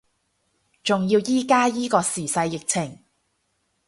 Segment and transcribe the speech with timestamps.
[0.83, 3.03] 仲要依家依個時勢疫情